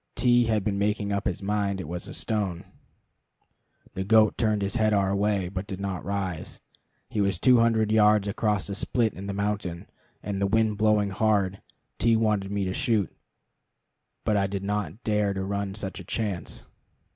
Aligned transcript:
T 0.15 0.45
had 0.45 0.63
been 0.63 0.79
making 0.79 1.11
up 1.13 1.27
his 1.27 1.43
mind 1.43 1.79
it 1.79 1.87
was 1.87 2.07
a 2.07 2.13
stone. 2.15 2.65
The 3.93 4.03
goat 4.03 4.35
turned 4.35 4.63
his 4.63 4.77
head 4.77 4.93
our 4.93 5.15
way, 5.15 5.47
but 5.47 5.67
did 5.67 5.79
not 5.79 6.03
rise. 6.03 6.59
He 7.07 7.21
was 7.21 7.37
two 7.37 7.59
hundred 7.59 7.91
yards 7.91 8.27
across 8.27 8.67
a 8.67 8.73
split 8.73 9.13
in 9.13 9.27
the 9.27 9.31
mountain, 9.33 9.85
and 10.23 10.41
the 10.41 10.47
wind 10.47 10.79
blowing 10.79 11.11
hard. 11.11 11.61
T 11.99 12.15
wanted 12.15 12.49
me 12.49 12.65
to 12.65 12.73
shoot, 12.73 13.15
but 14.23 14.35
I 14.35 14.47
did 14.47 14.63
not 14.63 15.03
dare 15.03 15.35
to 15.35 15.43
run 15.45 15.75
such 15.75 15.99
a 15.99 16.03
chance. 16.03 16.65